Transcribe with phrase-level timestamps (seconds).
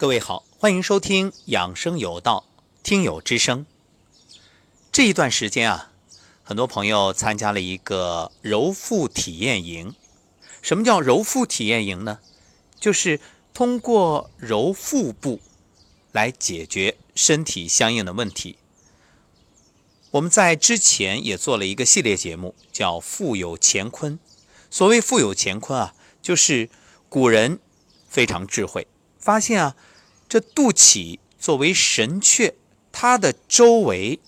[0.00, 2.46] 各位好，欢迎收听养生有道，
[2.82, 3.66] 听友之声。
[4.90, 5.92] 这一段时间啊，
[6.42, 9.94] 很多朋友参加了一个揉腹体验营。
[10.62, 12.18] 什么叫揉腹体验营呢？
[12.80, 13.20] 就是
[13.52, 15.38] 通过揉腹部
[16.12, 18.56] 来解决身体相应的问题。
[20.12, 24.18] 我们在之前也做了一个系列节目，叫“腹有乾坤”。
[24.70, 26.70] 所谓“腹有乾坤”啊，就是
[27.10, 27.60] 古人
[28.08, 28.86] 非常智慧，
[29.18, 29.76] 发现啊。
[30.30, 32.54] 这肚脐作为神阙，
[32.92, 34.20] 它的周围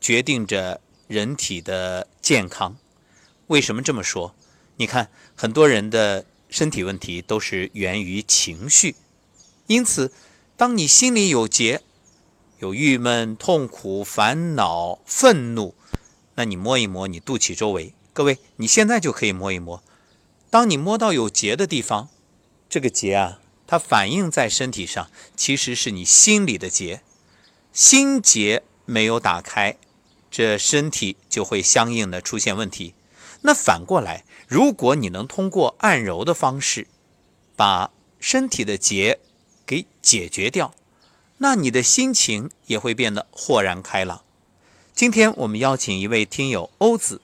[0.00, 2.78] 决定着人体的健康。
[3.48, 4.34] 为什么这么说？
[4.78, 8.96] 你看，很多人的身体问题都是源于情绪。
[9.66, 10.10] 因此，
[10.56, 11.82] 当你心里有结、
[12.60, 15.74] 有郁闷、痛苦、烦恼、愤怒，
[16.36, 17.92] 那你摸一摸你肚脐周围。
[18.14, 19.84] 各位，你现在就可以摸一摸。
[20.48, 22.08] 当你摸到有结的地方，
[22.70, 23.42] 这个结啊。
[23.66, 27.02] 它反映在身体上，其实是你心里的结，
[27.72, 29.76] 心结没有打开，
[30.30, 32.94] 这身体就会相应的出现问题。
[33.42, 36.86] 那反过来，如果你能通过按揉的方式，
[37.56, 39.18] 把身体的结
[39.66, 40.72] 给解决掉，
[41.38, 44.22] 那你的心情也会变得豁然开朗。
[44.94, 47.20] 今天我们邀请一位听友欧子，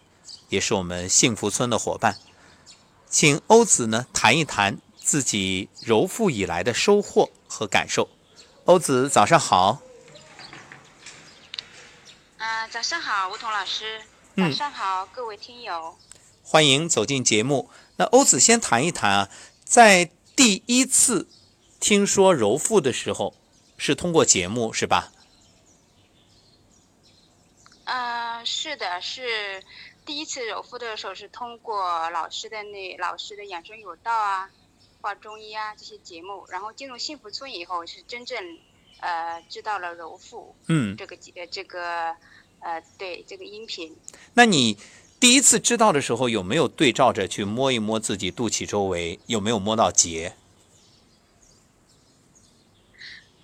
[0.49, 2.19] 也是我们幸福村的伙伴，
[3.09, 4.79] 请欧子呢谈一谈。
[5.13, 8.09] 自己揉腹以来的收获和感受，
[8.65, 9.83] 欧子早上好。
[12.39, 14.01] 嗯，早上好，吴桐老师。
[14.39, 15.99] 早上好，各位听友。
[16.43, 17.69] 欢迎走进节目。
[17.97, 19.29] 那欧子先谈一谈啊，
[19.63, 21.29] 在第一次
[21.79, 23.35] 听说揉腹的时候，
[23.77, 25.13] 是通过节目是吧？
[27.85, 29.63] 嗯，是的，是
[30.07, 34.49] 第一次揉腹的时候是通过老师的那老师的养生有道啊。
[35.03, 38.39] 画中医啊这些节目，然后进入幸福村以后是真正，
[39.01, 42.17] 呃，知道了揉腹，嗯，这个呃这个，
[42.61, 43.95] 呃，对这个音频。
[44.33, 44.79] 那你
[45.19, 50.37] 第一次知道的时候，有没有对照着去摸一摸自己肚脐周围，有没有摸到结？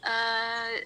[0.03, 0.81] 呃，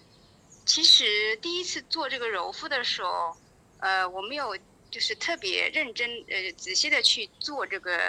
[0.65, 3.37] 其实第一次做这个揉腹的时候，
[3.79, 4.57] 呃，我没有
[4.91, 8.01] 就是特别认真呃仔细的去做这个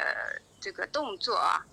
[0.62, 1.66] 这个动作啊。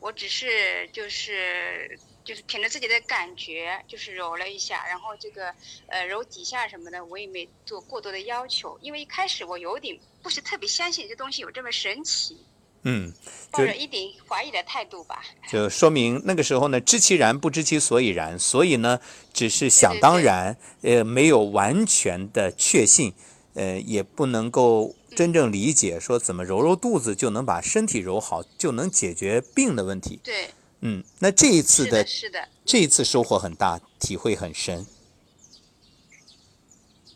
[0.00, 5.54] 我只是就是就是凭着自己的感觉，就是揉了一下，然后这个
[5.88, 12.38] 呃揉几下什么的，我也没做过多的要求，因为一开始我有点不是特别相信这东西有这么神奇，
[12.82, 13.12] 嗯，
[13.50, 15.22] 抱着一点怀疑的态度吧。
[15.50, 19.00] 就说明那个时候呢，知其然不知其所以然，所以呢，
[19.34, 23.12] 只是想当然，呃，没有完全的确信，
[23.54, 24.94] 呃，也不能够。
[25.16, 30.20] 真正理解说怎么揉揉肚子就能把身体揉好，就能解决病的问题。
[30.22, 30.50] 对，
[30.80, 34.86] 嗯，那这一次的，是的，这一次收获很大，体会很深。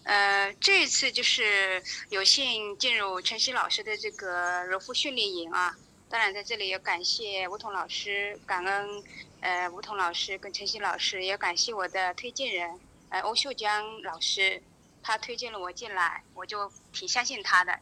[0.02, 5.74] 呃，这一次就是有幸进入晨曦老师的这个揉腹训练营啊。
[6.10, 9.02] 当然，在这里要感谢吴彤老师，感恩
[9.40, 12.78] 呃吴彤老师跟晨曦老师，也感谢我的推荐人
[13.08, 14.62] 呃欧秀江老师。
[15.04, 17.78] 他推荐了我进来，我就挺相信他的，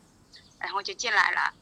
[0.58, 1.54] 然后就进来了。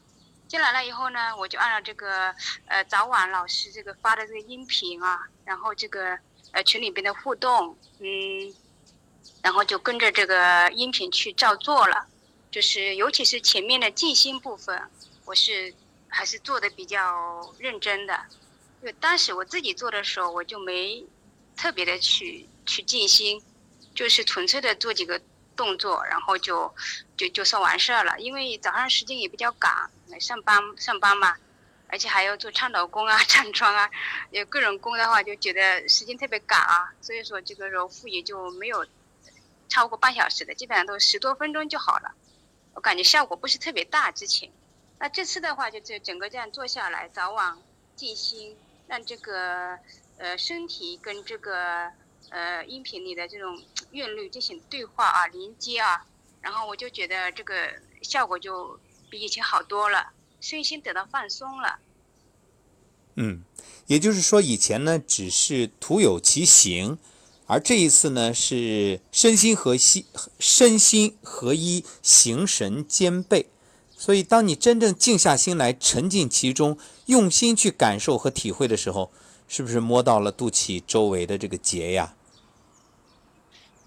[0.47, 2.35] 进来了以后呢，我就按照这个
[2.65, 6.17] 呃早晚老师这个发的这个音频啊，然后这个
[6.51, 8.53] 呃群里边的互动，嗯，
[9.43, 12.07] 然后就跟着这个音频去照做了。
[12.49, 14.89] 就是尤其是前面的静心部分，
[15.25, 15.73] 我是
[16.09, 18.19] 还是做的比较认真的。
[18.81, 21.05] 因为当时我自己做的时候，我就没
[21.55, 23.41] 特别的去去静心，
[23.93, 25.21] 就是纯粹的做几个。
[25.55, 26.73] 动作，然后就
[27.17, 28.19] 就就算完事儿了。
[28.19, 29.89] 因为早上时间也比较赶，
[30.19, 31.35] 上班上班嘛，
[31.87, 33.89] 而且还要做倡导工啊、 站桩啊，
[34.31, 36.93] 有各种工的话，就觉得时间特别赶啊。
[37.01, 38.85] 所以说这个揉腹也就没有
[39.69, 42.13] 超过半小时的，基本上都十多分钟就好了。
[42.73, 44.11] 我感觉效果不是特别大。
[44.11, 44.49] 之前，
[44.99, 47.57] 那这次的话，就这整个这样做下来，早晚
[47.95, 48.57] 静心，
[48.87, 49.77] 让这个
[50.17, 51.91] 呃身体跟这个。
[52.29, 56.05] 呃，音频里的这种韵律进行对话啊，连接啊，
[56.41, 57.53] 然后我就觉得这个
[58.01, 58.79] 效果就
[59.09, 61.79] 比以前好多了，身心得到放松了。
[63.15, 63.43] 嗯，
[63.87, 66.97] 也就是说，以前呢只是徒有其形，
[67.47, 70.05] 而这一次呢是身心合一，
[70.39, 73.49] 身心合一，形神兼备。
[73.97, 79.11] 所以，当你真正静下心来，沉浸其中，用心去感受和体会的时候，
[79.53, 82.15] 是不是摸到了肚脐周围的这个结呀？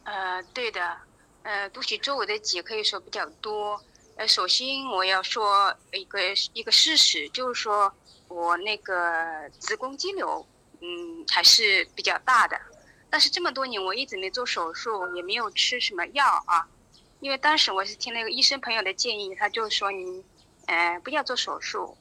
[0.02, 0.94] 呃，对的，
[1.42, 3.82] 呃，肚脐周围的结可以说比较多。
[4.16, 6.20] 呃，首先我要说一个
[6.52, 7.90] 一个事实，就是说
[8.28, 10.46] 我那个子宫肌瘤，
[10.82, 12.60] 嗯，还是比较大的。
[13.08, 16.68] 但是这么多年我一直没做手术，也没有吃什么药啊。
[17.20, 20.22] 因为当时我是听那个医生朋友的建议，他就说你，
[20.66, 21.96] 呃，不要做手术。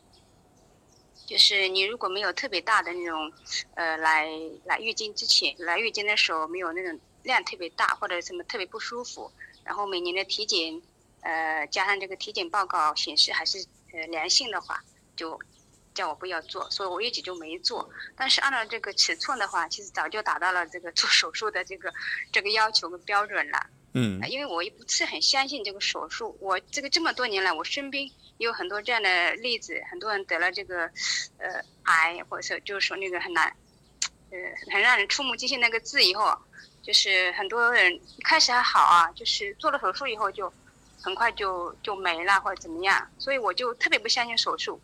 [1.26, 3.32] 就是你如果没有特别大的那种，
[3.76, 4.28] 呃，来
[4.66, 9.32] 来月经之前，来月经的时候没有那种量特别大或者什么特别不舒服，
[9.64, 10.82] 然后每年的体检，
[11.22, 14.84] 呃，加上这个体检报告显示还是呃良性的话，
[15.16, 15.40] 就
[15.94, 17.90] 叫我不要做，所以我一直就没做。
[18.16, 21.94] 但是按照这个尺寸的话，其实早就达到了这个做手术的这个
[22.32, 23.68] 这个要求跟标准了。
[23.96, 28.04] 嗯，因为我也不是很相信这个手术，我这个这么多年来，我身边
[28.38, 30.90] 也有很多这样的例子，很多人得了这个，
[31.38, 33.56] 呃，癌，或者说就是说那个很难，
[34.32, 34.38] 呃，
[34.72, 36.36] 很让人触目惊心那个字以后，
[36.82, 40.52] 就是很多人一开始还好啊，就是做了手术以后就
[41.00, 44.82] 很快就就没了或者怎么样，所以我就特别不相信手术。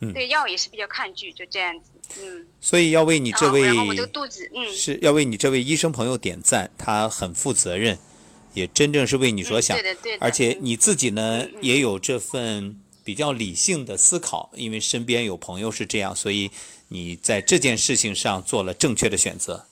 [0.00, 2.46] 嗯，对药也是比较抗拒，就这样子，嗯。
[2.60, 7.98] 所以要为你这位，然后我这个肚子，嗯，是要为你这位医生朋友点赞，他很负责任，
[8.54, 10.24] 也真正是为你着想，对的对的。
[10.24, 16.50] 而且你自己呢，嗯也有这份比较理性的思考，因为身边有朋友是这样，所以
[16.88, 19.66] 你在这件事情上做了正确的选择。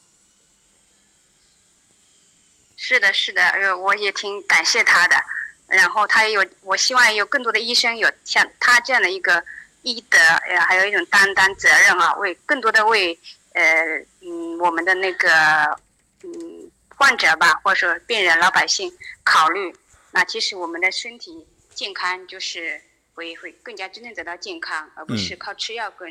[2.77, 5.17] 是的，是的，呃，我也挺感谢他的。
[5.67, 9.43] 然后他也有，我希望有更多的医生有像他这样的一个
[9.85, 13.17] 医德，呃，还有一种担当责任啊，为更多的为
[13.53, 13.63] 呃
[14.21, 15.31] 嗯我们的那个
[16.23, 16.31] 嗯
[16.97, 18.93] 患者吧，或者说病人老百姓
[19.23, 19.73] 考虑。
[20.11, 22.81] 那其实我们的身体健康就是
[23.15, 26.09] 会会更加真正得到健康，而不是靠吃药跟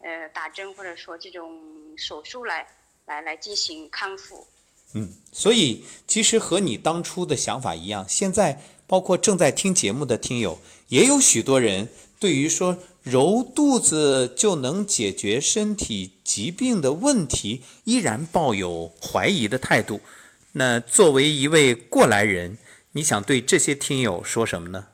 [0.00, 1.60] 呃打针或者说这种
[1.96, 2.66] 手术来
[3.06, 4.46] 来来进行康复。
[4.94, 10.58] 嗯，所以其实和你当初的想法一样，现在包括正在听节目的听友，
[10.88, 11.88] 也有许多人
[12.22, 20.00] 对于说揉肚子就能解决身体疾病的问题，依然抱有怀疑的态度。
[20.52, 22.58] 那作为一位过来人，
[22.92, 24.86] 你想对这些听友说什么呢？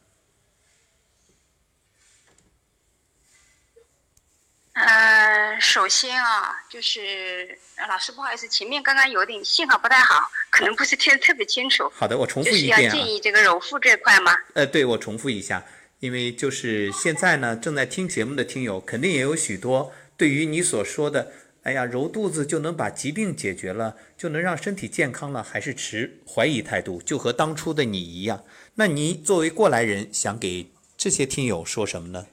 [4.72, 11.92] 呃，首先啊，就是呃老师不好意思，前面刚刚有点信号不太好，可能不是听得特别清楚。
[11.94, 12.94] 好的，我重就是要复一遍啊。
[12.94, 14.32] 建议这个揉腹这块吗？
[14.54, 15.62] 呃，对，我重复一下，
[16.00, 21.32] 因为就是现在呢，正在听节目的听友，肯定也有许多对于你所说的，
[21.64, 28.44] 哎呀，揉肚子就能把疾病解决了，就能让身体健康了，还是持怀疑态度，就和当初的你一样。
[28.74, 32.26] 那你作为过来人，想给这些听友说什么呢？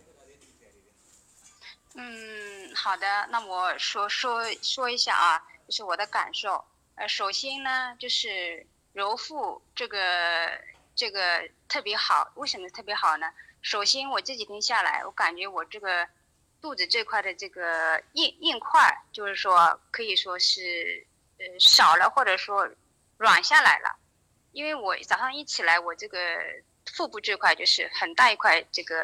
[1.95, 6.63] 嗯，好的，那我说说说一下啊，就是我的感受。
[6.93, 9.97] 呃，首先呢，就是揉腹这个
[10.95, 13.25] 这个特别好，为什么特别好呢？
[13.65, 16.07] 首先我这几天下来，我感觉我这个
[16.61, 21.03] 肚子这块的这个硬硬块，就是说可以说是
[21.39, 22.69] 呃少了，或者说
[23.17, 23.97] 软下来了。
[24.51, 26.19] 因为我早上一起来，我这个
[26.93, 29.03] 腹部这块就是很大一块，这个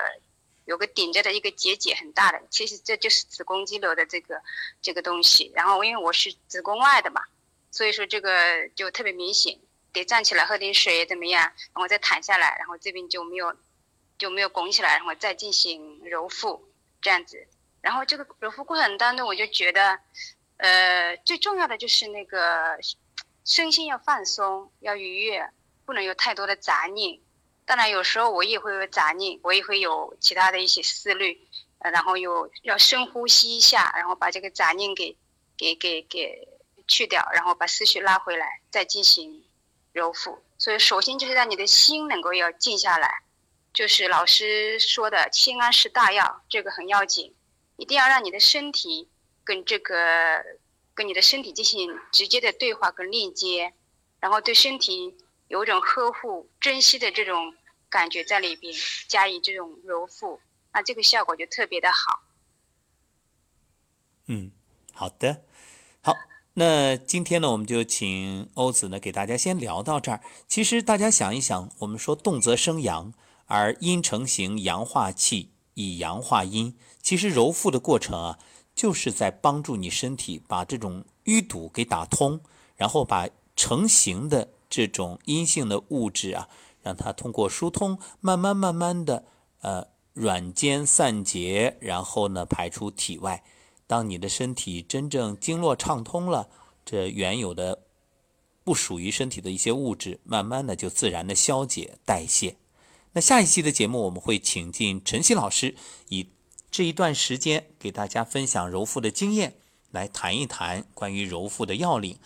[0.65, 4.39] 有个顶着的一个结节很大的，其实这就是子宫肌瘤的这个
[4.79, 5.51] 这个东西。
[5.55, 7.23] 然后因为我是子宫外的嘛，
[7.71, 9.57] 所以说这个就特别明显，
[9.91, 11.41] 得站起来喝点水怎么样，
[11.73, 13.55] 然后再躺下来，然后这边就没有
[14.21, 16.69] 就没有拱起来，然后再进行揉腹
[17.01, 17.47] 这样子。
[17.81, 19.99] 然后这个揉腹过程当中，我就觉得，
[20.57, 22.77] 呃，最重要的就是那个
[23.43, 25.49] 身心要放松，要愉悦，
[25.87, 27.19] 不能有太多的杂念。
[27.65, 31.41] 当然，有时候我也会有杂念，我也会有其他的一些思虑，
[31.79, 35.17] 然后有要深呼吸一下，然后把这个杂念给
[35.57, 36.47] 给给给
[36.87, 39.43] 去掉，然后把思绪拉回来，再进行
[39.91, 40.43] 揉腹。
[40.59, 43.23] 所以，首先就是让你的心能够要静下来，
[43.73, 47.33] 就是老师说的“心安是大药”，这个很要紧，
[47.77, 49.07] 一定要让你的身体
[49.43, 50.43] 跟这个
[50.93, 53.73] 跟你的身体进行直接的对话跟链接，
[54.19, 55.15] 然后对身体
[55.47, 57.55] 有一种呵护、珍惜的这种
[57.89, 58.73] 感觉在里边，
[59.07, 60.39] 加以这种揉腹，
[60.73, 62.23] 那这个效果就特别的好。
[64.27, 64.51] 嗯，
[64.93, 65.43] 好的，
[66.01, 66.15] 好，
[66.53, 70.21] 那今天呢，我们就请欧子呢给大家先聊到这儿。
[70.47, 73.13] 其实大家想一想，我们说动则生阳，
[73.51, 76.73] 而阴成形，阳化气，以阳化阴。
[77.01, 78.39] 其实揉腹的过程啊，
[78.73, 82.39] 就是在帮助你身体把这种淤堵给打通，
[82.77, 83.27] 然后把
[83.57, 86.47] 成型的这种阴性的物质啊，
[86.81, 89.25] 让它通过疏通，慢慢慢慢的
[89.59, 93.43] 呃软坚散结，然后呢排出体外。
[93.85, 96.47] 当你的身体真正经络畅通了，
[96.85, 97.83] 这原有的
[98.63, 102.55] 不属于身体的一些物质，慢慢的就自然的消解代谢。
[103.13, 105.75] 那下一期的节目，我们会请进陈曦老师，
[106.07, 106.29] 以
[106.69, 109.55] 这一段时间给大家分享揉腹的经验，
[109.91, 112.17] 来谈一谈关于揉腹的要领。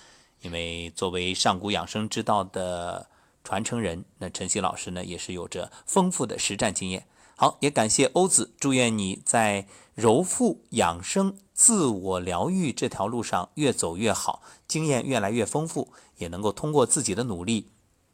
[0.42, 3.10] 因为作为上古养生之道的
[3.44, 7.08] 传承人，那陈曦老师呢也是有着丰富的实战经验。
[7.36, 17.70] 好，也感谢欧子，祝愿你在揉腹养生、自我疗愈这条路上越走越好，经验越来越丰富，也能够通过自己的努力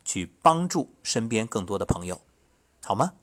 [0.06, 2.22] 去帮助身边更多的朋友，
[2.84, 3.14] 好吗？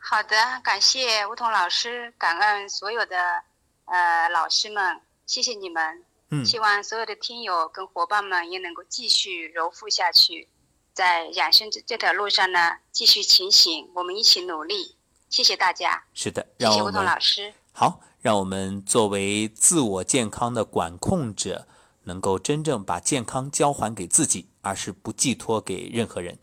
[0.00, 3.42] 好的，感谢吴桐老师，感恩所有的
[3.86, 6.04] 呃老师们，谢谢你们。
[6.28, 10.48] 嗯，希望所有的听友跟伙伴们也能够继续柔腹下去。
[10.92, 14.96] 在养生这这条路上呢，继续前行，我们一起努力。
[15.30, 16.04] 谢谢大家。
[16.12, 17.54] 是的，谢谢吴桐老师。
[17.72, 21.66] 好，让我们作为自我健康的管控者，
[22.02, 26.38] 能够真正把健康交还给自己，而是不寄托给任何人。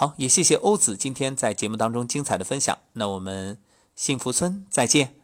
[0.00, 2.78] 好，也谢谢欧子今天在节目当中精彩的分享。
[2.94, 3.60] 那我们
[3.94, 5.14] 幸福村再见。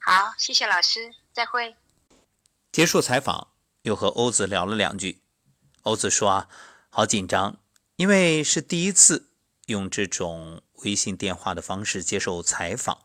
[0.00, 1.76] 好，谢谢老师，再会。
[2.72, 3.46] 结束采访，
[3.82, 5.20] 又和欧子聊了两句。
[5.82, 6.48] 欧子说啊。
[6.90, 7.60] 好紧张，
[7.94, 9.28] 因为是第一次
[9.66, 13.02] 用这种微信电话的方式接受采访。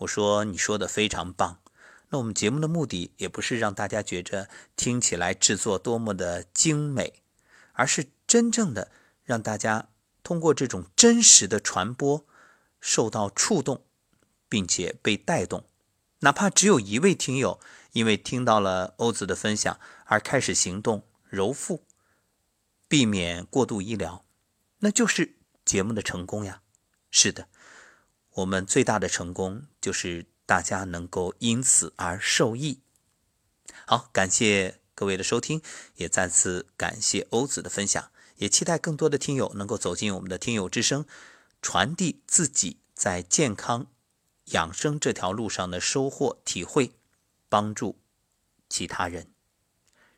[0.00, 1.60] 我说你说的非常棒。
[2.10, 7.22] 那我们节目的目的也不是让大家觉着听起来制作多么的精美，
[7.72, 8.90] 而是真正的
[9.28, 9.90] 让大家
[10.22, 12.24] 通过这种真实的传播
[12.80, 13.84] 受到触动，
[14.48, 15.66] 并且被带动。
[16.20, 17.60] 哪怕只有一位听友
[17.92, 21.84] 因为听到了欧子的分享而开始行动揉腹。
[22.88, 24.24] 避免过度医疗，
[24.78, 26.62] 那就是节目的成功呀。
[27.10, 27.46] 是的，
[28.30, 32.80] 我们最大的成功就是大家能够因此而受益。
[33.84, 35.60] 好，感谢各位的收听，
[35.96, 41.06] 也再次感谢欧子的分享，也期待更多的听友能够走进我们的听友之声，
[41.62, 43.86] 传递自己在健康
[44.46, 46.92] 养生这条路上的收获体会，
[47.48, 47.98] 帮助
[48.68, 49.30] 其他人。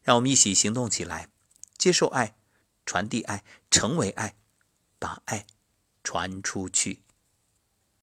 [0.03, 1.29] 让我们一起行动起来，
[1.77, 2.37] 接受爱。
[2.87, 4.35] 传递爱，成为爱，
[4.99, 5.47] 把爱
[6.03, 7.03] 传出去。